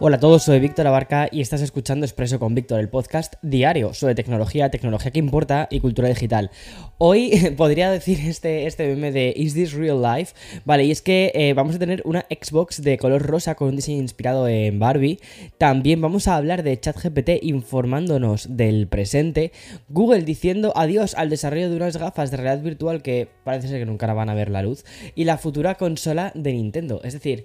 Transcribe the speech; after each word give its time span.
Hola 0.00 0.16
a 0.16 0.20
todos, 0.20 0.42
soy 0.42 0.58
Víctor 0.58 0.88
Abarca 0.88 1.28
y 1.30 1.40
estás 1.40 1.60
escuchando 1.60 2.04
Expreso 2.04 2.40
con 2.40 2.52
Víctor, 2.52 2.80
el 2.80 2.88
podcast 2.88 3.34
diario 3.42 3.94
sobre 3.94 4.16
tecnología, 4.16 4.68
tecnología 4.68 5.12
que 5.12 5.20
importa 5.20 5.68
y 5.70 5.78
cultura 5.78 6.08
digital. 6.08 6.50
Hoy 6.98 7.30
podría 7.56 7.92
decir 7.92 8.18
este, 8.26 8.66
este 8.66 8.88
meme 8.88 9.12
de 9.12 9.32
Is 9.36 9.54
This 9.54 9.72
Real 9.72 10.02
Life? 10.02 10.34
Vale, 10.64 10.84
y 10.84 10.90
es 10.90 11.00
que 11.00 11.30
eh, 11.36 11.54
vamos 11.54 11.76
a 11.76 11.78
tener 11.78 12.02
una 12.04 12.26
Xbox 12.28 12.82
de 12.82 12.98
color 12.98 13.22
rosa 13.22 13.54
con 13.54 13.68
un 13.68 13.76
diseño 13.76 13.98
inspirado 13.98 14.48
en 14.48 14.80
Barbie. 14.80 15.20
También 15.58 16.00
vamos 16.00 16.26
a 16.26 16.34
hablar 16.34 16.64
de 16.64 16.78
ChatGPT 16.78 17.42
informándonos 17.42 18.56
del 18.56 18.88
presente. 18.88 19.52
Google 19.88 20.22
diciendo 20.22 20.72
adiós 20.74 21.14
al 21.14 21.30
desarrollo 21.30 21.70
de 21.70 21.76
unas 21.76 21.98
gafas 21.98 22.32
de 22.32 22.38
realidad 22.38 22.64
virtual 22.64 23.00
que 23.00 23.28
parece 23.44 23.68
ser 23.68 23.78
que 23.78 23.86
nunca 23.86 24.12
van 24.12 24.28
a 24.28 24.34
ver 24.34 24.50
la 24.50 24.62
luz. 24.62 24.84
Y 25.14 25.22
la 25.22 25.38
futura 25.38 25.76
consola 25.76 26.32
de 26.34 26.52
Nintendo. 26.52 27.00
Es 27.04 27.12
decir, 27.12 27.44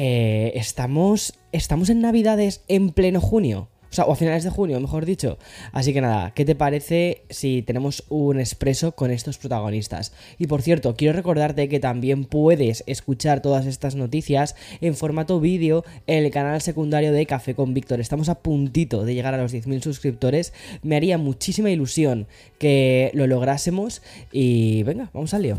eh, 0.00 0.52
estamos, 0.54 1.34
estamos 1.50 1.90
en 1.90 2.00
Navidades 2.00 2.62
en 2.68 2.90
pleno 2.90 3.20
junio. 3.20 3.68
O 3.90 3.94
sea, 3.94 4.04
o 4.04 4.12
a 4.12 4.16
finales 4.16 4.44
de 4.44 4.50
junio, 4.50 4.78
mejor 4.78 5.04
dicho. 5.04 5.38
Así 5.72 5.92
que 5.92 6.00
nada, 6.00 6.32
¿qué 6.34 6.44
te 6.44 6.54
parece 6.54 7.22
si 7.30 7.62
tenemos 7.62 8.04
un 8.08 8.38
expreso 8.38 8.92
con 8.92 9.10
estos 9.10 9.38
protagonistas? 9.38 10.12
Y 10.38 10.46
por 10.46 10.62
cierto, 10.62 10.94
quiero 10.94 11.14
recordarte 11.14 11.68
que 11.68 11.80
también 11.80 12.26
puedes 12.26 12.84
escuchar 12.86 13.42
todas 13.42 13.66
estas 13.66 13.96
noticias 13.96 14.54
en 14.80 14.94
formato 14.94 15.40
vídeo 15.40 15.84
en 16.06 16.24
el 16.24 16.30
canal 16.30 16.60
secundario 16.60 17.10
de 17.10 17.26
Café 17.26 17.56
con 17.56 17.74
Víctor. 17.74 17.98
Estamos 17.98 18.28
a 18.28 18.36
puntito 18.36 19.04
de 19.04 19.14
llegar 19.14 19.34
a 19.34 19.42
los 19.42 19.52
10.000 19.52 19.82
suscriptores. 19.82 20.52
Me 20.84 20.94
haría 20.94 21.18
muchísima 21.18 21.70
ilusión 21.70 22.28
que 22.58 23.10
lo 23.14 23.26
lográsemos. 23.26 24.00
Y 24.30 24.84
venga, 24.84 25.10
vamos 25.12 25.34
al 25.34 25.42
lío. 25.42 25.58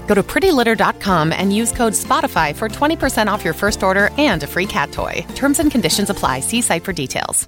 Go 0.11 0.15
to 0.15 0.23
prettylitter.com 0.23 1.31
and 1.31 1.55
use 1.55 1.71
code 1.71 1.93
SPOTIFY 1.93 2.53
for 2.57 2.67
20% 2.67 3.27
off 3.27 3.45
your 3.45 3.53
first 3.53 3.81
order 3.81 4.09
and 4.17 4.43
a 4.43 4.47
free 4.47 4.65
cat 4.65 4.91
toy. 4.91 5.25
Terms 5.35 5.59
and 5.59 5.71
conditions 5.71 6.09
apply. 6.09 6.41
See 6.41 6.59
site 6.59 6.83
for 6.83 6.91
details. 6.91 7.47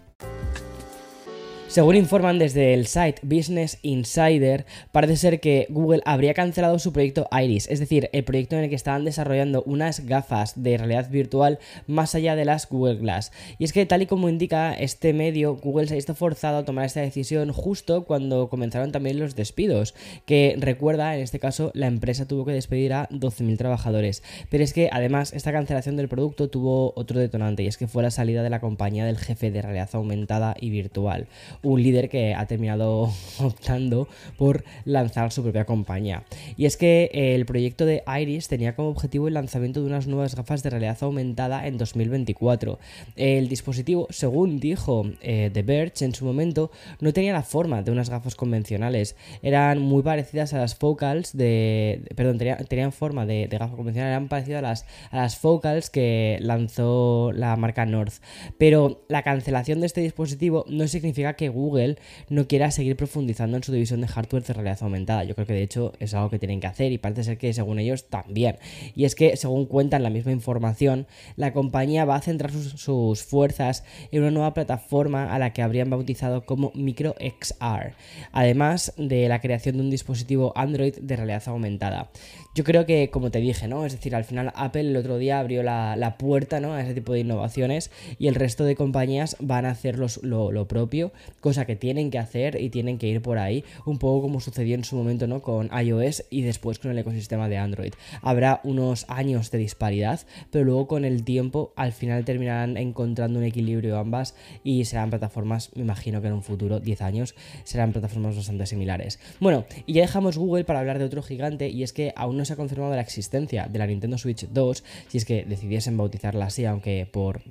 Según 1.73 1.95
informan 1.95 2.37
desde 2.37 2.75
el 2.75 2.85
site 2.85 3.19
Business 3.23 3.79
Insider, 3.81 4.67
parece 4.91 5.17
ser 5.17 5.39
que 5.39 5.65
Google 5.71 6.03
habría 6.05 6.35
cancelado 6.35 6.77
su 6.77 6.93
proyecto 6.93 7.27
Iris, 7.31 7.67
es 7.67 7.79
decir, 7.79 8.11
el 8.13 8.23
proyecto 8.23 8.55
en 8.55 8.65
el 8.65 8.69
que 8.69 8.75
estaban 8.75 9.05
desarrollando 9.05 9.63
unas 9.65 10.05
gafas 10.05 10.61
de 10.61 10.77
realidad 10.77 11.09
virtual 11.09 11.57
más 11.87 12.13
allá 12.13 12.35
de 12.35 12.45
las 12.45 12.69
Google 12.69 12.97
Glass. 12.97 13.31
Y 13.57 13.63
es 13.63 13.73
que 13.73 13.87
tal 13.87 14.03
y 14.03 14.05
como 14.05 14.29
indica 14.29 14.75
este 14.75 15.13
medio, 15.13 15.55
Google 15.55 15.87
se 15.87 15.95
ha 15.95 15.95
visto 15.95 16.13
forzado 16.13 16.59
a 16.59 16.63
tomar 16.63 16.85
esta 16.85 17.01
decisión 17.01 17.51
justo 17.51 18.05
cuando 18.05 18.49
comenzaron 18.49 18.91
también 18.91 19.17
los 19.17 19.35
despidos, 19.35 19.95
que 20.27 20.55
recuerda, 20.59 21.15
en 21.15 21.23
este 21.23 21.39
caso, 21.39 21.71
la 21.73 21.87
empresa 21.87 22.27
tuvo 22.27 22.45
que 22.45 22.51
despedir 22.51 22.93
a 22.93 23.09
12.000 23.09 23.57
trabajadores. 23.57 24.21
Pero 24.51 24.63
es 24.63 24.73
que 24.73 24.89
además 24.91 25.33
esta 25.33 25.51
cancelación 25.51 25.97
del 25.97 26.07
producto 26.07 26.51
tuvo 26.51 26.93
otro 26.95 27.19
detonante, 27.19 27.63
y 27.63 27.67
es 27.67 27.77
que 27.77 27.87
fue 27.87 28.03
la 28.03 28.11
salida 28.11 28.43
de 28.43 28.51
la 28.51 28.61
compañía 28.61 29.05
del 29.05 29.17
jefe 29.17 29.49
de 29.49 29.63
realidad 29.63 29.89
aumentada 29.93 30.55
y 30.59 30.69
virtual 30.69 31.25
un 31.63 31.81
líder 31.81 32.09
que 32.09 32.33
ha 32.33 32.45
terminado 32.45 33.11
optando 33.39 34.07
por 34.37 34.63
lanzar 34.85 35.31
su 35.31 35.41
propia 35.41 35.65
compañía. 35.65 36.23
Y 36.57 36.65
es 36.65 36.77
que 36.77 37.09
el 37.13 37.45
proyecto 37.45 37.85
de 37.85 38.03
Iris 38.19 38.47
tenía 38.47 38.75
como 38.75 38.89
objetivo 38.89 39.27
el 39.27 39.33
lanzamiento 39.33 39.81
de 39.81 39.87
unas 39.87 40.07
nuevas 40.07 40.35
gafas 40.35 40.61
de 40.63 40.69
realidad 40.69 40.97
aumentada 41.01 41.65
en 41.67 41.77
2024. 41.77 42.79
El 43.15 43.47
dispositivo, 43.47 44.07
según 44.09 44.59
dijo 44.59 45.05
eh, 45.21 45.49
The 45.53 45.63
Verge 45.63 46.05
en 46.05 46.13
su 46.13 46.25
momento, 46.25 46.71
no 46.99 47.13
tenía 47.13 47.33
la 47.33 47.43
forma 47.43 47.81
de 47.81 47.91
unas 47.91 48.09
gafas 48.09 48.35
convencionales. 48.35 49.15
Eran 49.41 49.79
muy 49.79 50.03
parecidas 50.03 50.53
a 50.53 50.57
las 50.57 50.75
focals 50.75 51.35
de... 51.35 52.01
Perdón, 52.15 52.37
tenían, 52.37 52.91
forma 52.91 53.25
de, 53.25 53.47
de 53.47 53.57
gafa 53.57 53.75
convencional, 53.75 54.11
eran 54.11 54.27
parecidas 54.27 54.59
a 54.59 54.61
las, 54.61 54.85
a 55.11 55.17
las 55.17 55.37
focals 55.37 55.89
que 55.89 56.37
lanzó 56.41 57.31
la 57.33 57.55
marca 57.55 57.85
North. 57.85 58.15
Pero 58.57 59.05
la 59.07 59.23
cancelación 59.23 59.79
de 59.79 59.87
este 59.87 60.01
dispositivo 60.01 60.65
no 60.67 60.87
significa 60.87 61.33
que 61.33 61.49
Google 61.53 61.97
no 62.29 62.47
quiera 62.47 62.71
seguir 62.71 62.97
profundizando 62.97 63.57
en 63.57 63.63
su 63.63 63.71
división 63.71 64.01
de 64.01 64.07
hardware 64.07 64.43
de 64.43 64.53
realidad 64.53 64.79
aumentada. 64.81 65.23
Yo 65.23 65.35
creo 65.35 65.47
que 65.47 65.53
de 65.53 65.63
hecho 65.63 65.93
es 65.99 66.13
algo 66.13 66.29
que 66.29 66.39
tienen 66.39 66.59
que 66.59 66.67
hacer 66.67 66.91
y 66.91 66.97
parece 66.97 67.23
ser 67.23 67.37
que 67.37 67.53
según 67.53 67.79
ellos 67.79 68.09
también. 68.09 68.57
Y 68.95 69.05
es 69.05 69.15
que 69.15 69.37
según 69.37 69.65
cuentan 69.65 70.03
la 70.03 70.09
misma 70.09 70.31
información, 70.31 71.07
la 71.35 71.53
compañía 71.53 72.05
va 72.05 72.15
a 72.15 72.21
centrar 72.21 72.51
sus, 72.51 73.23
fuerzas 73.23 73.83
en 74.11 74.21
una 74.21 74.31
nueva 74.31 74.53
plataforma 74.53 75.33
a 75.33 75.39
la 75.39 75.53
que 75.53 75.61
habrían 75.61 75.89
bautizado 75.89 76.45
como 76.45 76.71
MicroXR, 76.75 77.93
además 78.31 78.93
de 78.97 79.27
la 79.29 79.39
creación 79.39 79.77
de 79.77 79.83
un 79.83 79.89
dispositivo 79.89 80.53
Android 80.55 80.95
de 80.95 81.15
realidad 81.15 81.43
aumentada. 81.47 82.09
Yo 82.55 82.63
creo 82.63 82.85
que, 82.85 83.09
como 83.09 83.31
te 83.31 83.39
dije, 83.39 83.67
¿no? 83.67 83.85
Es 83.85 83.93
decir, 83.93 84.15
al 84.15 84.25
final 84.25 84.51
Apple 84.55 84.81
el 84.81 84.95
otro 84.95 85.17
día 85.17 85.39
abrió 85.39 85.63
la, 85.63 86.15
puerta 86.19 86.59
¿no? 86.59 86.73
a 86.73 86.81
ese 86.81 86.93
tipo 86.93 87.13
de 87.13 87.21
innovaciones 87.21 87.89
y 88.19 88.27
el 88.27 88.35
resto 88.35 88.63
de 88.63 88.75
compañías 88.75 89.35
van 89.39 89.65
a 89.65 89.71
hacer 89.71 89.97
lo 89.97 90.67
propio, 90.67 91.11
cosa 91.43 91.65
que 91.65 91.75
tienen 91.75 92.09
que 92.09 92.19
hacer 92.19 92.59
y 92.59 92.69
tienen 92.69 92.97
que 92.97 93.07
ir 93.07 93.21
por 93.21 93.37
ahí, 93.37 93.65
un 93.85 93.99
poco 93.99 94.21
como 94.21 94.39
sucedió 94.39 94.75
en 94.75 94.85
su 94.85 94.95
momento 94.95 95.27
¿no? 95.27 95.41
con 95.41 95.69
iOS 95.77 96.23
y 96.29 96.41
después 96.41 96.79
con 96.79 96.89
el 96.89 96.97
ecosistema 96.97 97.49
de 97.49 97.57
Android. 97.57 97.93
Habrá 98.21 98.61
unos 98.63 99.05
años 99.09 99.51
de 99.51 99.57
disparidad, 99.57 100.21
pero 100.51 100.63
luego 100.63 100.87
con 100.87 101.03
el 101.03 101.25
tiempo 101.25 101.73
al 101.75 101.91
final 101.91 102.23
terminarán 102.23 102.77
encontrando 102.77 103.39
un 103.39 103.45
equilibrio 103.45 103.97
ambas 103.97 104.35
y 104.63 104.85
serán 104.85 105.09
plataformas, 105.09 105.69
me 105.75 105.81
imagino 105.81 106.21
que 106.21 106.27
en 106.27 106.33
un 106.33 106.43
futuro, 106.43 106.79
10 106.79 107.01
años, 107.01 107.35
serán 107.65 107.91
plataformas 107.91 108.37
bastante 108.37 108.65
similares. 108.65 109.19
Bueno, 109.41 109.65
y 109.85 109.93
ya 109.93 110.03
dejamos 110.03 110.37
Google 110.37 110.63
para 110.63 110.79
hablar 110.79 110.97
de 110.97 111.03
otro 111.03 111.21
gigante 111.21 111.67
y 111.67 111.83
es 111.83 111.91
que 111.91 112.13
aún 112.15 112.37
no 112.37 112.45
se 112.45 112.53
ha 112.53 112.55
confirmado 112.55 112.95
la 112.95 113.01
existencia 113.01 113.67
de 113.67 113.79
la 113.79 113.87
Nintendo 113.87 114.17
Switch 114.17 114.47
2, 114.47 114.83
si 115.09 115.17
es 115.17 115.25
que 115.25 115.43
decidiesen 115.43 115.97
bautizarla 115.97 116.45
así, 116.45 116.63
aunque 116.63 117.05
por 117.11 117.41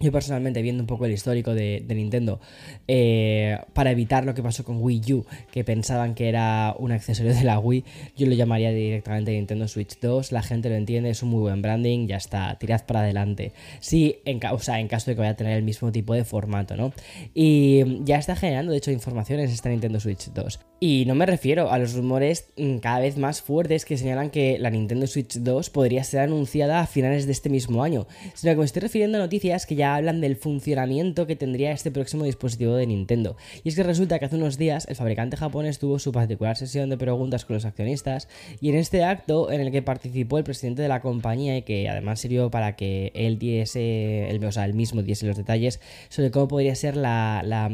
yo 0.00 0.12
personalmente, 0.12 0.62
viendo 0.62 0.82
un 0.82 0.86
poco 0.86 1.06
el 1.06 1.12
histórico 1.12 1.54
de, 1.54 1.84
Nintendo, 1.88 2.40
eh, 2.86 3.58
para 3.72 3.90
evitar 3.90 4.24
lo 4.24 4.34
que 4.34 4.42
pasó 4.42 4.64
con 4.64 4.80
Wii 4.80 5.12
U, 5.12 5.26
que 5.50 5.64
pensaban 5.64 6.14
que 6.14 6.28
era 6.28 6.74
un 6.78 6.92
accesorio 6.92 7.34
de 7.34 7.42
la 7.42 7.58
Wii, 7.58 7.84
yo 8.16 8.26
lo 8.26 8.34
llamaría 8.34 8.70
directamente 8.70 9.32
Nintendo 9.32 9.66
Switch 9.66 9.98
2. 10.00 10.30
La 10.30 10.42
gente 10.42 10.68
lo 10.68 10.76
entiende, 10.76 11.10
es 11.10 11.22
un 11.22 11.30
muy 11.30 11.40
buen 11.40 11.62
branding, 11.62 12.06
ya 12.06 12.16
está, 12.16 12.56
tirad 12.58 12.84
para 12.86 13.00
adelante. 13.00 13.52
Sí, 13.80 14.20
en, 14.24 14.40
o 14.52 14.58
sea, 14.60 14.78
en 14.78 14.86
caso 14.86 15.10
de 15.10 15.16
que 15.16 15.20
vaya 15.20 15.32
a 15.32 15.36
tener 15.36 15.56
el 15.56 15.64
mismo 15.64 15.90
tipo 15.90 16.14
de 16.14 16.24
formato, 16.24 16.76
¿no? 16.76 16.92
Y 17.34 18.04
ya 18.04 18.18
está 18.18 18.36
generando, 18.36 18.72
de 18.72 18.78
hecho, 18.78 18.92
informaciones 18.92 19.50
esta 19.50 19.68
Nintendo 19.68 19.98
Switch 19.98 20.30
2. 20.32 20.60
Y 20.80 21.04
no 21.06 21.16
me 21.16 21.26
refiero 21.26 21.72
a 21.72 21.78
los 21.78 21.94
rumores 21.94 22.50
mm, 22.56 22.76
cada 22.78 23.00
vez 23.00 23.16
más 23.16 23.42
fuertes 23.42 23.84
que 23.84 23.98
señalan 23.98 24.30
que 24.30 24.58
la 24.60 24.70
Nintendo 24.70 25.08
Switch 25.08 25.38
2 25.38 25.70
podría 25.70 26.04
ser 26.04 26.20
anunciada 26.20 26.80
a 26.80 26.86
finales 26.86 27.26
de 27.26 27.32
este 27.32 27.50
mismo 27.50 27.82
año, 27.82 28.06
sino 28.34 28.52
que 28.52 28.58
me 28.58 28.64
estoy 28.64 28.82
refiriendo 28.82 29.18
a 29.18 29.20
noticias 29.20 29.66
que 29.66 29.74
ya 29.74 29.87
hablan 29.94 30.20
del 30.20 30.36
funcionamiento 30.36 31.26
que 31.26 31.36
tendría 31.36 31.72
este 31.72 31.90
próximo 31.90 32.24
dispositivo 32.24 32.74
de 32.74 32.86
Nintendo. 32.86 33.36
Y 33.64 33.68
es 33.68 33.76
que 33.76 33.82
resulta 33.82 34.18
que 34.18 34.24
hace 34.24 34.36
unos 34.36 34.58
días 34.58 34.86
el 34.88 34.96
fabricante 34.96 35.36
japonés 35.36 35.78
tuvo 35.78 35.98
su 35.98 36.12
particular 36.12 36.56
sesión 36.56 36.90
de 36.90 36.98
preguntas 36.98 37.44
con 37.44 37.54
los 37.54 37.64
accionistas 37.64 38.28
y 38.60 38.70
en 38.70 38.76
este 38.76 39.04
acto 39.04 39.50
en 39.50 39.60
el 39.60 39.70
que 39.70 39.82
participó 39.82 40.38
el 40.38 40.44
presidente 40.44 40.82
de 40.82 40.88
la 40.88 41.00
compañía 41.00 41.56
y 41.56 41.62
que 41.62 41.88
además 41.88 42.20
sirvió 42.20 42.50
para 42.50 42.76
que 42.76 43.12
él 43.14 43.38
diese, 43.38 44.30
el, 44.30 44.44
o 44.44 44.52
sea, 44.52 44.66
mismo 44.68 45.02
diese 45.02 45.26
los 45.26 45.36
detalles 45.36 45.80
sobre 46.08 46.30
cómo 46.30 46.48
podría 46.48 46.74
ser 46.74 46.96
la, 46.96 47.70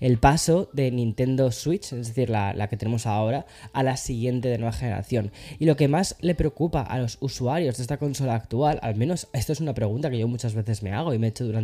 el 0.00 0.18
paso 0.18 0.68
de 0.72 0.90
Nintendo 0.90 1.50
Switch, 1.52 1.92
es 1.92 2.08
decir, 2.08 2.30
la, 2.30 2.52
la 2.52 2.68
que 2.68 2.76
tenemos 2.76 3.06
ahora, 3.06 3.46
a 3.72 3.82
la 3.82 3.96
siguiente 3.96 4.48
de 4.48 4.58
nueva 4.58 4.72
generación. 4.72 5.30
Y 5.58 5.66
lo 5.66 5.76
que 5.76 5.88
más 5.88 6.16
le 6.20 6.34
preocupa 6.34 6.82
a 6.82 6.98
los 6.98 7.18
usuarios 7.20 7.76
de 7.76 7.82
esta 7.82 7.98
consola 7.98 8.34
actual, 8.34 8.78
al 8.82 8.96
menos 8.96 9.28
esto 9.32 9.52
es 9.52 9.60
una 9.60 9.74
pregunta 9.74 10.10
que 10.10 10.18
yo 10.18 10.28
muchas 10.28 10.54
veces 10.54 10.82
me 10.82 10.92
hago 10.92 11.14
y 11.14 11.18
me 11.18 11.28
he 11.28 11.30
hecho 11.30 11.44
durante 11.44 11.57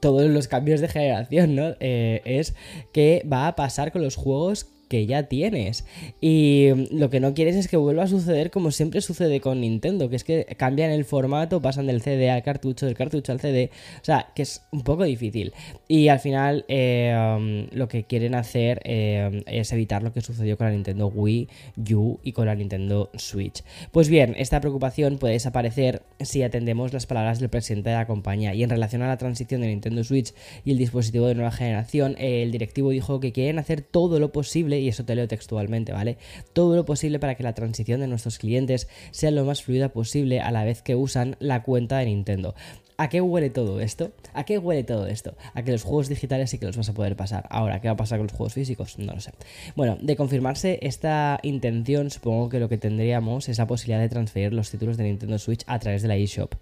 todos 0.00 0.28
los 0.28 0.48
cambios 0.48 0.80
de 0.80 0.88
generación, 0.88 1.54
¿no? 1.54 1.74
Eh, 1.80 2.22
es 2.24 2.54
qué 2.92 3.24
va 3.30 3.46
a 3.46 3.56
pasar 3.56 3.92
con 3.92 4.02
los 4.02 4.16
juegos 4.16 4.66
que 4.88 5.06
ya 5.06 5.24
tienes. 5.24 5.84
Y 6.20 6.70
lo 6.90 7.10
que 7.10 7.20
no 7.20 7.34
quieres 7.34 7.56
es 7.56 7.68
que 7.68 7.76
vuelva 7.76 8.04
a 8.04 8.06
suceder 8.08 8.50
como 8.50 8.70
siempre 8.70 9.00
sucede 9.00 9.40
con 9.40 9.60
Nintendo, 9.60 10.08
que 10.08 10.16
es 10.16 10.24
que 10.24 10.44
cambian 10.56 10.90
el 10.90 11.04
formato, 11.04 11.60
pasan 11.60 11.86
del 11.86 12.02
CD 12.02 12.30
al 12.30 12.42
cartucho, 12.42 12.86
del 12.86 12.94
cartucho 12.94 13.32
al 13.32 13.40
CD, 13.40 13.70
o 14.00 14.04
sea, 14.04 14.28
que 14.34 14.42
es 14.42 14.62
un 14.72 14.82
poco 14.82 15.04
difícil. 15.04 15.52
Y 15.86 16.08
al 16.08 16.20
final 16.20 16.64
um, 16.68 17.66
lo 17.72 17.88
que 17.88 18.04
quieren 18.04 18.34
hacer 18.34 18.80
eh, 18.84 19.42
es 19.46 19.72
evitar 19.72 20.02
lo 20.02 20.12
que 20.12 20.20
sucedió 20.20 20.56
con 20.56 20.66
la 20.66 20.72
Nintendo 20.72 21.08
Wii 21.08 21.48
U 21.94 22.18
y 22.22 22.32
con 22.32 22.46
la 22.46 22.54
Nintendo 22.54 23.10
Switch. 23.14 23.62
Pues 23.92 24.08
bien, 24.08 24.34
esta 24.38 24.60
preocupación 24.60 25.18
puede 25.18 25.34
desaparecer 25.34 26.02
si 26.20 26.42
atendemos 26.42 26.92
las 26.92 27.06
palabras 27.06 27.40
del 27.40 27.48
presidente 27.48 27.90
de 27.90 27.96
la 27.96 28.06
compañía. 28.06 28.54
Y 28.54 28.62
en 28.62 28.70
relación 28.70 29.02
a 29.02 29.08
la 29.08 29.16
transición 29.16 29.60
de 29.60 29.68
Nintendo 29.68 30.04
Switch 30.04 30.34
y 30.64 30.72
el 30.72 30.78
dispositivo 30.78 31.26
de 31.26 31.34
nueva 31.34 31.50
generación, 31.50 32.16
el 32.18 32.50
directivo 32.50 32.90
dijo 32.90 33.20
que 33.20 33.32
quieren 33.32 33.58
hacer 33.58 33.82
todo 33.82 34.20
lo 34.20 34.32
posible 34.32 34.77
y 34.80 34.88
eso 34.88 35.04
te 35.04 35.14
leo 35.14 35.28
textualmente, 35.28 35.92
¿vale? 35.92 36.18
Todo 36.52 36.76
lo 36.76 36.84
posible 36.84 37.18
para 37.18 37.34
que 37.34 37.42
la 37.42 37.54
transición 37.54 38.00
de 38.00 38.06
nuestros 38.06 38.38
clientes 38.38 38.88
sea 39.10 39.30
lo 39.30 39.44
más 39.44 39.62
fluida 39.62 39.90
posible 39.90 40.40
a 40.40 40.50
la 40.50 40.64
vez 40.64 40.82
que 40.82 40.94
usan 40.94 41.36
la 41.40 41.62
cuenta 41.62 41.98
de 41.98 42.06
Nintendo. 42.06 42.54
¿A 43.00 43.08
qué 43.08 43.20
huele 43.20 43.48
todo 43.48 43.80
esto? 43.80 44.10
¿A 44.34 44.42
qué 44.42 44.58
huele 44.58 44.82
todo 44.82 45.06
esto? 45.06 45.36
A 45.54 45.62
que 45.62 45.70
los 45.70 45.84
juegos 45.84 46.08
digitales 46.08 46.50
sí 46.50 46.58
que 46.58 46.66
los 46.66 46.76
vas 46.76 46.88
a 46.88 46.94
poder 46.94 47.14
pasar. 47.14 47.46
Ahora, 47.48 47.80
¿qué 47.80 47.86
va 47.86 47.94
a 47.94 47.96
pasar 47.96 48.18
con 48.18 48.26
los 48.26 48.36
juegos 48.36 48.54
físicos? 48.54 48.98
No 48.98 49.14
lo 49.14 49.20
sé. 49.20 49.30
Bueno, 49.76 49.96
de 50.00 50.16
confirmarse 50.16 50.80
esta 50.82 51.38
intención, 51.44 52.10
supongo 52.10 52.48
que 52.48 52.58
lo 52.58 52.68
que 52.68 52.76
tendríamos 52.76 53.48
es 53.48 53.58
la 53.58 53.68
posibilidad 53.68 54.00
de 54.00 54.08
transferir 54.08 54.52
los 54.52 54.72
títulos 54.72 54.96
de 54.96 55.04
Nintendo 55.04 55.38
Switch 55.38 55.62
a 55.68 55.78
través 55.78 56.02
de 56.02 56.08
la 56.08 56.16
eShop. 56.16 56.56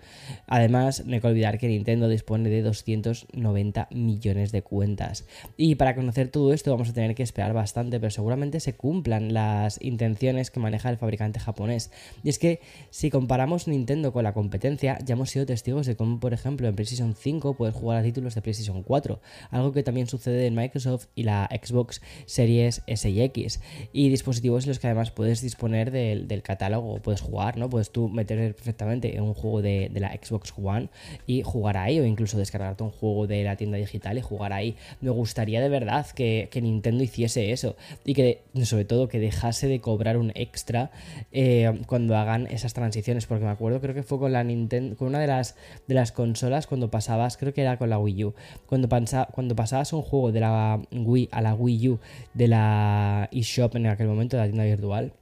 Además, 0.47 1.07
no 1.07 1.15
hay 1.15 1.23
que 1.23 1.27
olvidar 1.27 1.57
que 1.57 1.69
Nintendo 1.69 2.07
dispone 2.07 2.51
de 2.51 2.61
290 2.61 3.89
millones 3.93 4.53
de 4.53 4.61
cuentas. 4.61 5.25
Y 5.57 5.77
para 5.77 5.95
conocer 5.95 6.29
todo 6.29 6.53
esto 6.53 6.71
vamos 6.71 6.91
a 6.91 6.93
tener 6.93 7.15
que 7.15 7.23
esperar 7.23 7.55
bastante, 7.55 7.99
pero 7.99 8.11
seguramente 8.11 8.61
se 8.61 8.75
cumplan 8.75 9.33
las 9.33 9.83
intenciones 9.83 10.51
que 10.51 10.61
maneja 10.61 10.91
el 10.91 10.99
fabricante 10.99 11.41
japonés. 11.41 11.91
Y 12.23 12.29
es 12.29 12.39
que 12.39 12.61
si 12.91 13.09
comparamos 13.09 13.69
Nintendo 13.69 14.13
con 14.13 14.25
la 14.25 14.35
competencia, 14.35 14.99
ya 15.03 15.15
hemos 15.15 15.31
sido 15.31 15.47
testigos 15.47 15.87
de 15.87 15.97
cómo 15.97 16.26
por 16.27 16.33
ejemplo, 16.33 16.67
en 16.67 16.75
PlayStation 16.75 17.15
5 17.15 17.55
puedes 17.55 17.73
jugar 17.73 17.99
a 17.99 18.03
títulos 18.03 18.35
de 18.35 18.43
PlayStation 18.43 18.83
4, 18.83 19.21
algo 19.53 19.71
que 19.71 19.85
también 19.85 20.09
sucede 20.09 20.49
en 20.49 20.57
Microsoft 20.57 21.07
y 21.15 21.23
la 21.23 21.49
Xbox 21.53 22.03
Series 22.25 22.83
S 22.89 23.09
y 23.09 23.23
X, 23.23 23.61
y 23.93 24.09
dispositivos 24.09 24.65
en 24.65 24.71
los 24.71 24.81
que 24.81 24.89
además 24.89 25.13
puedes 25.13 25.41
disponer 25.41 25.93
del, 25.93 26.43
catálogo, 26.43 26.99
puedes 26.99 27.21
jugar, 27.21 27.59
¿no? 27.59 27.71
Puedes 27.71 27.93
tú 27.93 28.09
meter 28.09 28.57
perfectamente 28.57 29.17
en 29.17 29.23
un 29.23 29.35
juego 29.35 29.63
de, 29.63 29.89
la 29.95 30.19
Xbox 30.21 30.53
One 30.61 30.89
y 31.29 31.43
jugar 31.43 31.77
ahí, 31.77 32.01
o 32.01 32.05
incluso 32.05 32.39
descargarte 32.39 32.83
un 32.83 32.91
juego 32.91 33.29
de 33.29 33.45
la 33.45 33.55
tienda 33.55 33.79
digital 33.79 34.19
y 34.19 34.21
jugar 34.21 34.53
ahí. 34.53 34.75
Me 35.01 35.11
gustaría 35.11 35.61
de 35.61 35.69
verdad 35.69 36.09
que, 36.11 36.51
Nintendo 36.61 37.05
hiciese 37.05 37.53
eso, 37.53 37.77
y 38.05 38.15
que 38.15 38.43
sobre 38.65 38.85
todo 38.85 39.07
que 39.07 39.21
dejase 39.21 39.69
de 39.69 39.81
cobrar 39.81 40.17
un 40.17 40.33
extra 40.35 40.91
eh, 41.31 41.83
cuando 41.87 42.17
hagan 42.17 42.49
esas 42.49 42.75
transiciones, 42.75 43.27
porque 43.27 43.45
me 43.45 43.53
acuerdo, 43.53 43.81
creo 43.81 43.95
que 43.95 44.03
fue 44.03 44.19
con 44.19 44.33
la 44.33 44.43
Nintendo, 44.43 44.97
con 44.97 45.07
una 45.07 45.21
de 45.21 45.29
las, 45.29 45.55
de 45.87 45.95
las 45.95 46.16
consolas 46.17 46.67
cuando 46.67 46.91
pasabas, 46.91 47.37
creo 47.37 47.55
que 47.55 47.63
era 47.63 47.77
con 47.77 47.91
la 47.91 48.01
Wii 48.01 48.25
U, 48.25 48.35
cuando, 48.67 48.89
cuando 48.89 49.55
pasabas 49.55 49.93
un 49.93 50.03
juego 50.03 50.33
de 50.33 50.41
la 50.41 50.81
Wii 50.91 51.29
a 51.31 51.41
la 51.43 51.55
Wii 51.55 51.89
U 51.91 52.01
de 52.35 52.49
la 52.49 53.29
eShop 53.31 53.77
en 53.77 53.87
aquel 53.87 54.09
momento 54.09 54.37
de 54.37 54.43
la 54.43 54.49
tienda 54.49 54.65
virtual. 54.65 55.13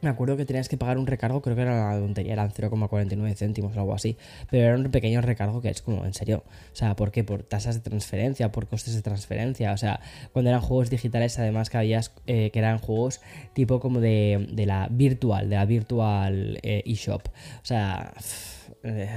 Me 0.00 0.10
acuerdo 0.10 0.36
que 0.36 0.44
tenías 0.44 0.68
que 0.68 0.76
pagar 0.76 0.96
un 0.96 1.08
recargo, 1.08 1.42
creo 1.42 1.56
que 1.56 1.62
era 1.62 1.72
una 1.72 1.98
tontería, 1.98 2.34
eran 2.34 2.52
0,49 2.52 3.34
céntimos 3.34 3.76
o 3.76 3.80
algo 3.80 3.94
así. 3.94 4.16
Pero 4.48 4.66
era 4.66 4.76
un 4.76 4.90
pequeño 4.92 5.20
recargo 5.20 5.60
que 5.60 5.70
es 5.70 5.82
como, 5.82 6.04
en 6.04 6.14
serio. 6.14 6.44
O 6.72 6.76
sea, 6.76 6.94
¿por 6.94 7.10
qué? 7.10 7.24
Por 7.24 7.42
tasas 7.42 7.74
de 7.74 7.80
transferencia, 7.80 8.52
por 8.52 8.68
costes 8.68 8.94
de 8.94 9.02
transferencia. 9.02 9.72
O 9.72 9.76
sea, 9.76 10.00
cuando 10.32 10.50
eran 10.50 10.60
juegos 10.60 10.88
digitales, 10.88 11.36
además 11.40 11.68
que 11.68 11.78
habías 11.78 12.12
eh, 12.26 12.50
que 12.52 12.58
eran 12.60 12.78
juegos 12.78 13.20
tipo 13.54 13.80
como 13.80 14.00
de, 14.00 14.46
de 14.52 14.66
la 14.66 14.86
virtual, 14.88 15.50
de 15.50 15.56
la 15.56 15.64
virtual 15.64 16.60
eh, 16.62 16.84
eShop. 16.86 17.26
o 17.26 17.64
sea. 17.64 18.12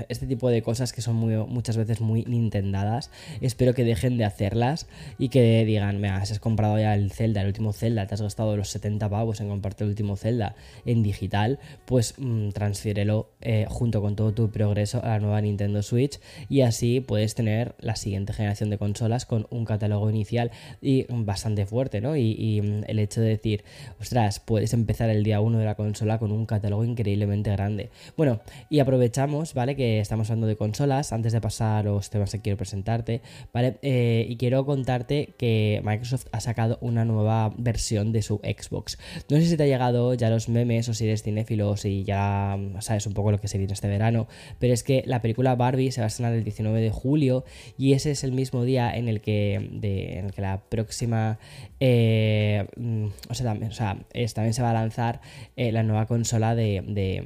Este 0.09 0.27
tipo 0.27 0.49
de 0.49 0.61
cosas 0.61 0.93
que 0.93 1.01
son 1.01 1.15
muchas 1.15 1.77
veces 1.77 2.01
muy 2.01 2.23
nintendadas. 2.25 3.11
Espero 3.41 3.73
que 3.73 3.83
dejen 3.83 4.17
de 4.17 4.25
hacerlas 4.25 4.87
y 5.17 5.29
que 5.29 5.65
digan, 5.65 6.01
mira, 6.01 6.17
has 6.17 6.39
comprado 6.39 6.79
ya 6.79 6.93
el 6.93 7.11
Zelda, 7.11 7.41
el 7.41 7.47
último 7.47 7.73
Zelda, 7.73 8.07
te 8.07 8.13
has 8.13 8.21
gastado 8.21 8.55
los 8.57 8.69
70 8.69 9.09
pavos 9.09 9.41
en 9.41 9.49
comprarte 9.49 9.83
el 9.83 9.89
último 9.89 10.15
Zelda 10.15 10.55
en 10.85 11.03
digital, 11.03 11.59
pues 11.85 12.15
mmm, 12.17 12.49
transfiérelo 12.49 13.29
eh, 13.41 13.65
junto 13.69 14.01
con 14.01 14.15
todo 14.15 14.33
tu 14.33 14.51
progreso 14.51 15.03
a 15.03 15.09
la 15.09 15.19
nueva 15.19 15.41
Nintendo 15.41 15.81
Switch 15.81 16.19
y 16.49 16.61
así 16.61 16.99
puedes 17.01 17.35
tener 17.35 17.75
la 17.79 17.95
siguiente 17.95 18.33
generación 18.33 18.69
de 18.69 18.77
consolas 18.77 19.25
con 19.25 19.47
un 19.49 19.65
catálogo 19.65 20.09
inicial 20.09 20.51
y 20.81 21.05
bastante 21.09 21.65
fuerte, 21.65 22.01
¿no? 22.01 22.15
Y, 22.15 22.35
y 22.37 22.61
mm, 22.61 22.83
el 22.87 22.99
hecho 22.99 23.21
de 23.21 23.29
decir, 23.29 23.63
ostras, 23.99 24.39
puedes 24.39 24.73
empezar 24.73 25.09
el 25.09 25.23
día 25.23 25.41
1 25.41 25.57
de 25.57 25.65
la 25.65 25.75
consola 25.75 26.17
con 26.19 26.31
un 26.31 26.45
catálogo 26.45 26.83
increíblemente 26.83 27.51
grande. 27.51 27.89
Bueno, 28.17 28.41
y 28.69 28.79
aprovechamos 28.79 29.53
Que 29.61 29.99
estamos 29.99 30.27
hablando 30.29 30.47
de 30.47 30.55
consolas, 30.55 31.13
antes 31.13 31.33
de 31.33 31.39
pasar 31.39 31.87
a 31.87 31.91
los 31.91 32.09
temas 32.09 32.31
que 32.31 32.39
quiero 32.41 32.57
presentarte, 32.57 33.21
¿vale? 33.53 33.77
Eh, 33.83 34.25
y 34.27 34.35
quiero 34.37 34.65
contarte 34.65 35.35
que 35.37 35.81
Microsoft 35.85 36.25
ha 36.31 36.39
sacado 36.39 36.79
una 36.81 37.05
nueva 37.05 37.53
versión 37.57 38.11
de 38.11 38.23
su 38.23 38.37
Xbox. 38.37 38.97
No 39.29 39.37
sé 39.37 39.45
si 39.45 39.57
te 39.57 39.63
ha 39.63 39.67
llegado 39.67 40.15
ya 40.15 40.31
los 40.31 40.49
memes 40.49 40.89
o 40.89 40.95
si 40.95 41.05
eres 41.05 41.21
cinéfilo 41.21 41.69
o 41.69 41.77
si 41.77 42.03
ya 42.03 42.57
sabes 42.79 43.05
un 43.05 43.13
poco 43.13 43.31
lo 43.31 43.39
que 43.39 43.47
se 43.47 43.59
viene 43.59 43.71
este 43.73 43.87
verano, 43.87 44.27
pero 44.57 44.73
es 44.73 44.83
que 44.83 45.03
la 45.05 45.21
película 45.21 45.55
Barbie 45.55 45.91
se 45.91 46.01
va 46.01 46.05
a 46.05 46.07
estrenar 46.07 46.33
el 46.33 46.43
19 46.43 46.81
de 46.81 46.89
julio 46.89 47.45
y 47.77 47.93
ese 47.93 48.11
es 48.11 48.23
el 48.23 48.31
mismo 48.31 48.63
día 48.63 48.91
en 48.95 49.07
el 49.07 49.21
que, 49.21 49.69
de, 49.71 50.17
en 50.17 50.25
el 50.25 50.31
que 50.31 50.41
la 50.41 50.61
próxima... 50.69 51.37
Eh, 51.79 52.67
mm, 52.77 53.05
o, 53.29 53.33
sea, 53.33 53.45
también, 53.45 53.71
o 53.71 53.73
sea, 53.73 53.97
también 54.33 54.53
se 54.53 54.61
va 54.61 54.71
a 54.71 54.73
lanzar 54.73 55.21
eh, 55.55 55.71
la 55.71 55.83
nueva 55.83 56.05
consola 56.05 56.55
de, 56.55 56.83
de, 56.87 57.23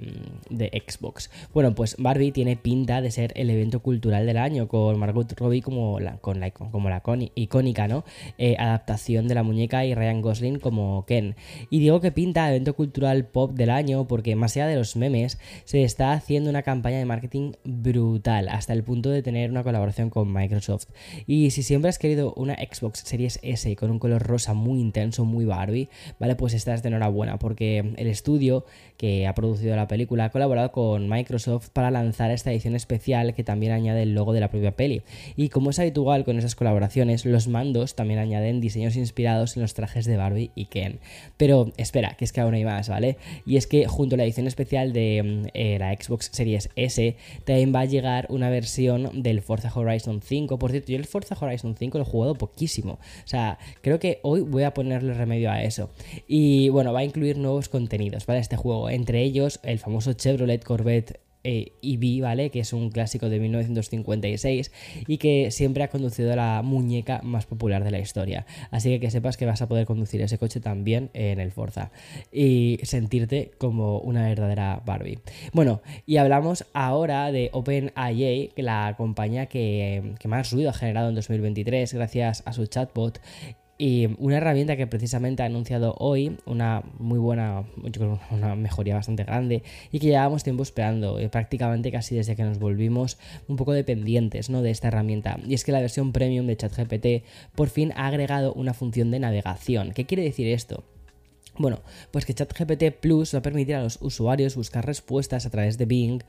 de 0.50 0.84
Xbox. 0.88 1.30
Bueno, 1.54 1.76
pues 1.76 1.96
Barbie 1.98 2.15
Barbie 2.16 2.32
tiene 2.32 2.56
pinta 2.56 3.02
de 3.02 3.12
ser 3.12 3.34
el 3.36 3.50
evento 3.50 3.82
cultural 3.82 4.26
del 4.26 4.38
año, 4.38 4.70
con 4.70 4.98
Margot 4.98 5.30
Robbie 5.38 5.62
como 5.62 6.00
la, 6.00 6.16
con 6.20 6.40
como 6.72 6.90
la 6.90 7.04
icónica 7.36 7.90
¿no? 7.90 8.06
Eh, 8.38 8.56
adaptación 8.58 9.28
de 9.28 9.36
la 9.36 9.44
muñeca 9.44 9.84
y 9.84 9.94
Ryan 9.94 10.22
Gosling 10.22 10.60
como 10.60 11.06
Ken. 11.06 11.36
Y 11.70 11.80
digo 11.80 12.00
que 12.00 12.14
pinta 12.14 12.50
evento 12.50 12.74
cultural 12.74 13.26
pop 13.26 13.52
del 13.52 13.70
año 13.70 14.08
porque 14.08 14.34
más 14.38 14.56
allá 14.56 14.68
de 14.68 14.78
los 14.78 14.96
memes, 14.96 15.40
se 15.66 15.84
está 15.84 16.14
haciendo 16.14 16.50
una 16.50 16.64
campaña 16.64 17.00
de 17.00 17.06
marketing 17.06 17.52
brutal, 17.66 18.48
hasta 18.48 18.72
el 18.72 18.86
punto 18.86 19.10
de 19.10 19.22
tener 19.22 19.52
una 19.52 19.64
colaboración 19.64 20.10
con 20.10 20.32
Microsoft. 20.32 20.88
Y 21.28 21.52
si 21.52 21.64
siempre 21.64 21.90
has 21.90 22.00
querido 22.00 22.34
una 22.36 22.56
Xbox 22.56 23.00
Series 23.00 23.40
S 23.44 23.76
con 23.76 23.92
un 23.92 24.00
color 24.00 24.24
rosa 24.24 24.54
muy 24.54 24.80
intenso, 24.80 25.26
muy 25.26 25.44
Barbie, 25.44 25.90
¿vale? 26.18 26.38
Pues 26.38 26.54
estás 26.54 26.82
de 26.82 26.88
enhorabuena 26.88 27.40
porque 27.40 27.80
el 27.98 28.08
estudio 28.08 28.66
que 28.96 29.28
ha 29.28 29.36
producido 29.36 29.76
la 29.76 29.90
película 29.90 30.26
ha 30.26 30.30
colaborado 30.30 30.72
con 30.72 31.10
Microsoft 31.10 31.72
para 31.74 31.92
la 31.92 32.05
lanzar 32.06 32.32
esta 32.32 32.52
edición 32.52 32.76
especial 32.76 33.34
que 33.34 33.44
también 33.44 33.72
añade 33.72 34.04
el 34.04 34.14
logo 34.14 34.34
de 34.34 34.40
la 34.40 34.50
propia 34.50 34.76
peli. 34.76 35.02
Y 35.36 35.50
como 35.50 35.72
es 35.72 35.80
habitual 35.80 36.24
con 36.24 36.38
esas 36.38 36.56
colaboraciones, 36.56 37.26
los 37.26 37.48
mandos 37.48 37.96
también 37.96 38.20
añaden 38.20 38.62
diseños 38.62 38.96
inspirados 38.96 39.56
en 39.56 39.62
los 39.62 39.74
trajes 39.74 40.06
de 40.06 40.18
Barbie 40.18 40.52
y 40.56 40.66
Ken. 40.66 41.00
Pero 41.38 41.72
espera, 41.78 42.16
que 42.18 42.26
es 42.26 42.32
que 42.32 42.42
aún 42.42 42.54
hay 42.54 42.66
más, 42.66 42.90
¿vale? 42.90 43.18
Y 43.46 43.58
es 43.58 43.68
que 43.68 43.88
junto 43.88 44.16
a 44.16 44.18
la 44.18 44.24
edición 44.24 44.48
especial 44.48 44.94
de 44.94 45.24
mm, 45.24 45.48
eh, 45.54 45.78
la 45.80 45.94
Xbox 45.94 46.30
Series 46.32 46.70
S, 46.76 47.16
también 47.44 47.74
va 47.74 47.82
a 47.82 47.86
llegar 47.86 48.28
una 48.30 48.50
versión 48.50 49.24
del 49.24 49.42
Forza 49.42 49.72
Horizon 49.74 50.22
5. 50.22 50.58
Por 50.58 50.72
cierto, 50.72 50.92
yo 50.92 50.98
el 50.98 51.06
Forza 51.06 51.36
Horizon 51.40 51.76
5 51.78 51.98
lo 51.98 52.04
he 52.04 52.08
jugado 52.08 52.36
poquísimo. 52.36 52.94
O 52.94 53.28
sea, 53.28 53.58
creo 53.82 54.00
que 54.00 54.20
hoy 54.24 54.42
voy 54.42 54.64
a 54.64 54.74
ponerle 54.74 55.14
remedio 55.14 55.52
a 55.52 55.64
eso. 55.64 55.90
Y 56.28 56.70
bueno, 56.70 56.94
va 56.94 57.00
a 57.00 57.04
incluir 57.04 57.38
nuevos 57.38 57.70
contenidos, 57.70 58.26
¿vale? 58.26 58.40
Este 58.40 58.56
juego. 58.56 58.90
Entre 58.90 59.22
ellos, 59.22 59.60
el 59.64 59.80
famoso 59.80 60.14
Chevrolet 60.14 60.64
Corvette 60.64 61.20
eh, 61.46 62.20
¿vale? 62.22 62.50
Que 62.50 62.60
es 62.60 62.74
un 62.74 62.90
clásico 62.90 63.30
de 63.30 63.40
1956 63.40 64.72
y 65.08 65.18
que 65.18 65.52
siempre 65.52 65.84
ha 65.84 65.90
conducido 65.90 66.34
a 66.34 66.36
la 66.36 66.62
muñeca 66.64 67.22
más 67.24 67.46
popular 67.46 67.84
de 67.84 67.92
la 67.92 68.00
historia. 68.00 68.46
Así 68.72 68.90
que 68.90 69.00
que 69.00 69.12
sepas 69.12 69.38
que 69.38 69.46
vas 69.46 69.62
a 69.62 69.68
poder 69.68 69.86
conducir 69.86 70.22
ese 70.22 70.38
coche 70.38 70.60
también 70.60 71.12
en 71.14 71.40
el 71.40 71.52
Forza 71.52 71.92
y 72.32 72.80
sentirte 72.84 73.52
como 73.58 74.00
una 74.00 74.24
verdadera 74.28 74.82
Barbie. 74.86 75.20
Bueno, 75.54 75.82
y 76.06 76.18
hablamos 76.18 76.66
ahora 76.74 77.32
de 77.32 77.50
OpenAI, 77.54 78.52
la 78.58 78.96
compañía 78.98 79.46
que, 79.46 80.16
que 80.20 80.28
más 80.28 80.52
ruido 80.52 80.72
ha 80.72 80.74
generado 80.74 81.10
en 81.10 81.16
2023 81.16 81.94
gracias 81.94 82.42
a 82.46 82.54
su 82.54 82.66
chatbot 82.66 83.20
y 83.78 84.08
una 84.20 84.38
herramienta 84.38 84.78
que 84.78 84.88
precisamente 84.88 85.44
ha 85.44 85.48
anunciado 85.48 85.96
hoy, 86.00 86.38
una 86.46 86.84
muy 86.98 87.20
buena, 87.20 87.66
yo 87.84 87.92
creo 87.92 88.20
una 88.32 88.56
mejoría 88.56 88.96
bastante 88.96 89.26
grande 89.26 89.64
y 89.92 90.00
que 90.00 90.08
llevábamos 90.08 90.44
tiempo 90.44 90.64
esperando, 90.64 91.20
eh, 91.20 91.28
prácticamente 91.28 91.92
casi 91.92 92.16
desde 92.16 92.38
que 92.38 92.44
nos 92.44 92.58
volvimos 92.58 93.18
un 93.50 93.58
poco 93.58 93.74
dependientes 93.74 94.50
¿no? 94.50 94.62
de 94.62 94.72
esta 94.72 94.88
herramienta. 94.88 95.40
Y 95.46 95.56
es 95.56 95.66
que 95.66 95.74
la 95.74 95.82
versión 95.82 96.14
premium 96.14 96.48
de 96.48 96.56
ChatGPT 96.56 97.26
por 97.54 97.68
fin 97.68 97.92
ha 97.98 98.08
agregado 98.08 98.54
una 98.54 98.74
función 98.74 99.12
de 99.12 99.20
navegación. 99.20 99.92
¿Qué 99.92 100.06
quiere 100.06 100.24
decir 100.24 100.48
esto? 100.48 100.86
Bueno, 101.58 101.82
pues 102.12 102.26
que 102.26 102.34
ChatGPT 102.34 102.92
Plus 103.00 103.34
va 103.34 103.40
a 103.40 103.42
permitir 103.42 103.76
a 103.76 103.84
los 103.84 103.98
usuarios 104.02 104.56
buscar 104.56 104.86
respuestas 104.86 105.46
a 105.46 105.50
través 105.50 105.78
de 105.78 105.86
Bing 105.86 106.24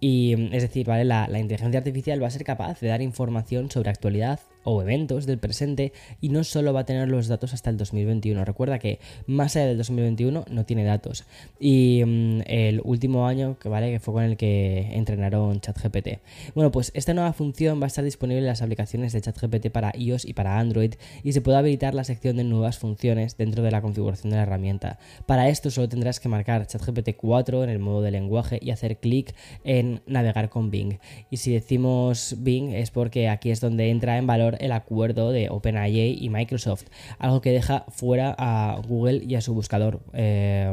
y, 0.00 0.54
es 0.54 0.62
decir, 0.62 0.86
¿vale? 0.86 1.04
la, 1.04 1.26
la 1.28 1.40
inteligencia 1.40 1.78
artificial 1.78 2.22
va 2.22 2.28
a 2.28 2.30
ser 2.30 2.44
capaz 2.44 2.80
de 2.80 2.88
dar 2.88 3.00
información 3.02 3.70
sobre 3.70 3.90
actualidad, 3.90 4.40
o 4.64 4.82
eventos 4.82 5.26
del 5.26 5.38
presente 5.38 5.92
y 6.20 6.30
no 6.30 6.44
solo 6.44 6.72
va 6.72 6.80
a 6.80 6.84
tener 6.84 7.08
los 7.08 7.28
datos 7.28 7.54
hasta 7.54 7.70
el 7.70 7.76
2021. 7.76 8.44
Recuerda 8.44 8.78
que 8.78 8.98
más 9.26 9.56
allá 9.56 9.66
del 9.66 9.78
2021 9.78 10.44
no 10.50 10.64
tiene 10.64 10.84
datos. 10.84 11.24
Y 11.60 12.02
mm, 12.04 12.40
el 12.46 12.80
último 12.84 13.26
año 13.26 13.58
que 13.58 13.68
vale 13.68 13.90
que 13.90 14.00
fue 14.00 14.14
con 14.14 14.24
el 14.24 14.36
que 14.36 14.90
entrenaron 14.92 15.60
ChatGPT. 15.60 16.20
Bueno, 16.54 16.70
pues 16.70 16.90
esta 16.94 17.14
nueva 17.14 17.32
función 17.32 17.80
va 17.80 17.84
a 17.84 17.86
estar 17.88 18.04
disponible 18.04 18.40
en 18.40 18.46
las 18.46 18.62
aplicaciones 18.62 19.12
de 19.12 19.20
ChatGPT 19.20 19.70
para 19.70 19.92
iOS 19.96 20.24
y 20.24 20.32
para 20.32 20.58
Android 20.58 20.94
y 21.22 21.32
se 21.32 21.40
puede 21.40 21.58
habilitar 21.58 21.94
la 21.94 22.04
sección 22.04 22.36
de 22.36 22.44
nuevas 22.44 22.78
funciones 22.78 23.36
dentro 23.36 23.62
de 23.62 23.70
la 23.70 23.82
configuración 23.82 24.30
de 24.30 24.36
la 24.36 24.42
herramienta. 24.42 24.98
Para 25.26 25.48
esto 25.48 25.70
solo 25.70 25.88
tendrás 25.88 26.20
que 26.20 26.28
marcar 26.28 26.66
ChatGPT 26.66 27.16
4 27.16 27.64
en 27.64 27.70
el 27.70 27.78
modo 27.78 28.02
de 28.02 28.10
lenguaje 28.10 28.58
y 28.60 28.70
hacer 28.70 28.98
clic 28.98 29.34
en 29.64 30.02
navegar 30.06 30.48
con 30.48 30.70
Bing. 30.70 30.98
Y 31.30 31.38
si 31.38 31.52
decimos 31.52 32.36
Bing 32.38 32.72
es 32.72 32.90
porque 32.90 33.28
aquí 33.28 33.50
es 33.50 33.60
donde 33.60 33.90
entra 33.90 34.18
en 34.18 34.26
valor 34.26 34.53
el 34.60 34.72
acuerdo 34.72 35.30
de 35.30 35.48
OpenAI 35.50 36.18
y 36.20 36.28
Microsoft, 36.28 36.84
algo 37.18 37.40
que 37.40 37.50
deja 37.50 37.84
fuera 37.88 38.34
a 38.38 38.80
Google 38.86 39.22
y 39.26 39.34
a 39.34 39.40
su 39.40 39.54
buscador, 39.54 40.00
eh, 40.12 40.72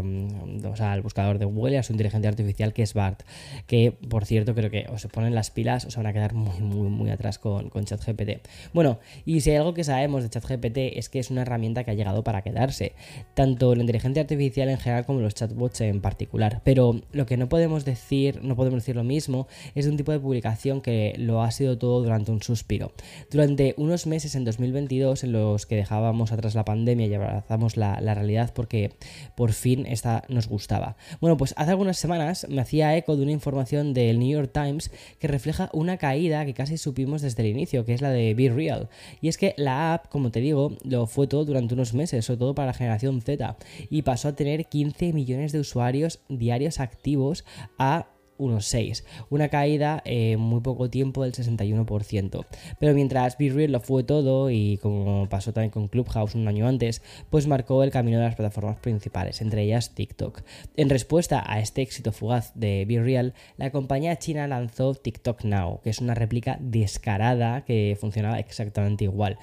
o 0.63 0.75
sea, 0.75 0.93
al 0.93 1.01
buscador 1.01 1.39
de 1.39 1.45
Google 1.45 1.73
y 1.73 1.77
a 1.77 1.83
su 1.83 1.93
inteligencia 1.93 2.29
artificial 2.29 2.73
que 2.73 2.83
es 2.83 2.93
BART, 2.93 3.23
que 3.67 3.91
por 3.91 4.25
cierto 4.25 4.55
creo 4.55 4.69
que 4.69 4.87
o 4.91 4.97
se 4.97 5.07
ponen 5.07 5.35
las 5.35 5.51
pilas 5.51 5.85
o 5.85 5.91
se 5.91 5.97
van 5.97 6.07
a 6.07 6.13
quedar 6.13 6.33
muy, 6.33 6.59
muy, 6.61 6.89
muy 6.89 7.09
atrás 7.09 7.39
con, 7.39 7.69
con 7.69 7.85
ChatGPT. 7.85 8.47
Bueno, 8.73 8.99
y 9.25 9.41
si 9.41 9.51
hay 9.51 9.57
algo 9.57 9.73
que 9.73 9.83
sabemos 9.83 10.23
de 10.23 10.29
ChatGPT 10.29 10.77
es 10.97 11.09
que 11.09 11.19
es 11.19 11.31
una 11.31 11.41
herramienta 11.41 11.83
que 11.83 11.91
ha 11.91 11.93
llegado 11.93 12.23
para 12.23 12.41
quedarse, 12.41 12.93
tanto 13.33 13.75
la 13.75 13.81
inteligencia 13.81 14.21
artificial 14.21 14.69
en 14.69 14.77
general 14.77 15.05
como 15.05 15.19
los 15.21 15.35
chatbots 15.35 15.81
en 15.81 16.01
particular, 16.01 16.61
pero 16.63 17.01
lo 17.11 17.25
que 17.25 17.37
no 17.37 17.49
podemos 17.49 17.85
decir, 17.85 18.43
no 18.43 18.55
podemos 18.55 18.81
decir 18.81 18.95
lo 18.95 19.03
mismo, 19.03 19.47
es 19.75 19.85
de 19.85 19.91
un 19.91 19.97
tipo 19.97 20.11
de 20.11 20.19
publicación 20.19 20.81
que 20.81 21.13
lo 21.17 21.41
ha 21.41 21.51
sido 21.51 21.77
todo 21.77 22.01
durante 22.01 22.31
un 22.31 22.41
suspiro. 22.41 22.91
Durante 23.29 23.70
unos 23.77 24.07
meses 24.07 24.35
en 24.35 24.45
2022 24.45 25.23
en 25.23 25.31
los 25.31 25.65
que 25.65 25.75
dejábamos 25.75 26.31
atrás 26.31 26.55
la 26.55 26.65
pandemia 26.65 27.07
y 27.07 27.13
abrazamos 27.13 27.77
la, 27.77 27.99
la 28.01 28.13
realidad 28.13 28.51
porque 28.53 28.93
por 29.35 29.53
fin 29.53 29.85
esta 29.85 30.23
nos 30.29 30.47
gustaba. 30.47 30.95
Bueno, 31.19 31.37
pues 31.37 31.53
hace 31.57 31.71
algunas 31.71 31.97
semanas 31.97 32.47
me 32.49 32.61
hacía 32.61 32.95
eco 32.97 33.15
de 33.15 33.23
una 33.23 33.31
información 33.31 33.93
del 33.93 34.19
New 34.19 34.29
York 34.29 34.51
Times 34.53 34.91
que 35.19 35.27
refleja 35.27 35.69
una 35.73 35.97
caída 35.97 36.45
que 36.45 36.53
casi 36.53 36.77
supimos 36.77 37.21
desde 37.21 37.43
el 37.43 37.49
inicio, 37.49 37.85
que 37.85 37.93
es 37.93 38.01
la 38.01 38.09
de 38.09 38.33
Be 38.33 38.49
Real. 38.49 38.89
Y 39.21 39.27
es 39.27 39.37
que 39.37 39.53
la 39.57 39.93
app, 39.93 40.07
como 40.09 40.31
te 40.31 40.39
digo, 40.39 40.77
lo 40.83 41.07
fue 41.07 41.27
todo 41.27 41.45
durante 41.45 41.73
unos 41.73 41.93
meses, 41.93 42.25
sobre 42.25 42.39
todo 42.39 42.55
para 42.55 42.67
la 42.67 42.73
generación 42.73 43.21
Z, 43.21 43.57
y 43.89 44.01
pasó 44.01 44.29
a 44.29 44.35
tener 44.35 44.65
15 44.65 45.13
millones 45.13 45.51
de 45.51 45.59
usuarios 45.59 46.19
diarios 46.29 46.79
activos 46.79 47.45
a 47.77 48.07
unos 48.41 48.65
6, 48.65 49.05
una 49.29 49.49
caída 49.49 50.01
en 50.05 50.39
muy 50.39 50.61
poco 50.61 50.89
tiempo 50.89 51.23
del 51.23 51.33
61%. 51.33 52.45
Pero 52.79 52.93
mientras 52.93 53.37
Be 53.37 53.49
Real 53.49 53.71
lo 53.71 53.79
fue 53.79 54.03
todo 54.03 54.49
y 54.49 54.77
como 54.81 55.27
pasó 55.29 55.53
también 55.53 55.71
con 55.71 55.87
Clubhouse 55.87 56.35
un 56.35 56.47
año 56.47 56.67
antes, 56.67 57.01
pues 57.29 57.47
marcó 57.47 57.83
el 57.83 57.91
camino 57.91 58.17
de 58.17 58.25
las 58.25 58.35
plataformas 58.35 58.77
principales, 58.77 59.41
entre 59.41 59.63
ellas 59.63 59.93
TikTok. 59.93 60.41
En 60.75 60.89
respuesta 60.89 61.43
a 61.45 61.59
este 61.59 61.81
éxito 61.81 62.11
fugaz 62.11 62.51
de 62.55 62.85
Be 62.87 63.01
Real, 63.01 63.33
la 63.57 63.71
compañía 63.71 64.17
china 64.17 64.47
lanzó 64.47 64.95
TikTok 64.95 65.43
Now, 65.43 65.81
que 65.83 65.89
es 65.89 65.99
una 65.99 66.15
réplica 66.15 66.57
descarada 66.59 67.63
que 67.65 67.97
funcionaba 67.99 68.39
exactamente 68.39 69.03
igual. 69.03 69.37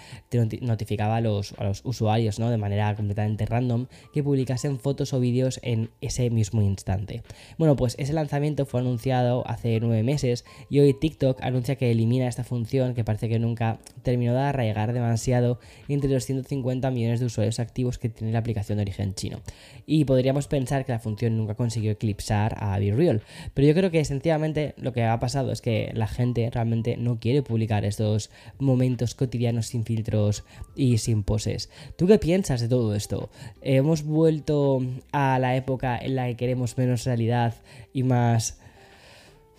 Notificaba 0.60 1.16
a 1.16 1.20
los, 1.20 1.52
a 1.58 1.64
los 1.64 1.82
usuarios 1.84 2.38
¿no? 2.38 2.50
de 2.50 2.58
manera 2.58 2.94
completamente 2.94 3.46
random 3.46 3.86
que 4.12 4.22
publicasen 4.22 4.78
fotos 4.78 5.12
o 5.12 5.20
vídeos 5.20 5.60
en 5.62 5.90
ese 6.00 6.30
mismo 6.30 6.62
instante. 6.62 7.22
Bueno, 7.58 7.76
pues 7.76 7.94
ese 7.98 8.12
lanzamiento 8.12 8.66
fue 8.66 8.82
anunciado 8.88 9.46
hace 9.46 9.78
nueve 9.80 10.02
meses 10.02 10.44
y 10.68 10.80
hoy 10.80 10.94
TikTok 10.94 11.42
anuncia 11.42 11.76
que 11.76 11.90
elimina 11.90 12.26
esta 12.26 12.44
función 12.44 12.94
que 12.94 13.04
parece 13.04 13.28
que 13.28 13.38
nunca 13.38 13.78
terminó 14.02 14.32
de 14.32 14.40
arraigar 14.40 14.92
demasiado 14.92 15.60
entre 15.88 16.10
los 16.10 16.24
150 16.24 16.90
millones 16.90 17.20
de 17.20 17.26
usuarios 17.26 17.60
activos 17.60 17.98
que 17.98 18.08
tiene 18.08 18.32
la 18.32 18.38
aplicación 18.40 18.78
de 18.78 18.82
origen 18.82 19.14
chino. 19.14 19.40
Y 19.86 20.04
podríamos 20.04 20.48
pensar 20.48 20.84
que 20.84 20.92
la 20.92 20.98
función 20.98 21.36
nunca 21.36 21.54
consiguió 21.54 21.92
eclipsar 21.92 22.56
a 22.58 22.78
BeReal, 22.78 23.22
pero 23.54 23.68
yo 23.68 23.74
creo 23.74 23.90
que 23.90 24.04
sencillamente 24.04 24.74
lo 24.76 24.92
que 24.92 25.04
ha 25.04 25.18
pasado 25.20 25.52
es 25.52 25.60
que 25.60 25.90
la 25.94 26.06
gente 26.06 26.50
realmente 26.50 26.96
no 26.96 27.18
quiere 27.20 27.42
publicar 27.42 27.84
estos 27.84 28.30
momentos 28.58 29.14
cotidianos 29.14 29.66
sin 29.66 29.84
filtros 29.84 30.44
y 30.74 30.98
sin 30.98 31.22
poses. 31.22 31.70
¿Tú 31.96 32.06
qué 32.06 32.18
piensas 32.18 32.60
de 32.60 32.68
todo 32.68 32.94
esto? 32.94 33.30
¿Hemos 33.62 34.02
vuelto 34.02 34.82
a 35.12 35.38
la 35.38 35.56
época 35.56 35.98
en 35.98 36.16
la 36.16 36.26
que 36.26 36.36
queremos 36.36 36.76
menos 36.78 37.04
realidad 37.04 37.54
y 37.92 38.02
más 38.02 38.58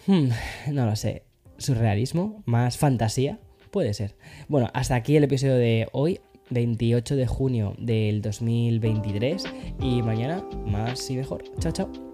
Hmm, 0.09 0.29
no 0.71 0.87
lo 0.87 0.95
sé. 0.95 1.21
¿Surrealismo? 1.59 2.41
¿Más 2.47 2.79
fantasía? 2.79 3.37
Puede 3.69 3.93
ser. 3.93 4.15
Bueno, 4.47 4.71
hasta 4.73 4.95
aquí 4.95 5.15
el 5.15 5.23
episodio 5.23 5.53
de 5.53 5.87
hoy, 5.91 6.19
28 6.49 7.15
de 7.15 7.27
junio 7.27 7.75
del 7.77 8.23
2023. 8.23 9.43
Y 9.79 10.01
mañana 10.01 10.43
más 10.65 11.07
y 11.11 11.15
mejor. 11.15 11.43
Chao, 11.59 11.71
chao. 11.71 12.08